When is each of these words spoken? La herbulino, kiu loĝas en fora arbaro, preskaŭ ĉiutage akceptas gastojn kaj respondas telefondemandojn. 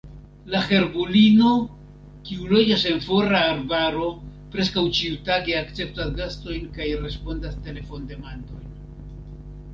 La 0.51 0.59
herbulino, 0.69 1.49
kiu 2.29 2.47
loĝas 2.53 2.85
en 2.91 2.97
fora 3.09 3.41
arbaro, 3.51 4.07
preskaŭ 4.57 4.85
ĉiutage 5.01 5.57
akceptas 5.61 6.11
gastojn 6.23 6.67
kaj 6.81 6.91
respondas 7.05 7.63
telefondemandojn. 7.69 8.69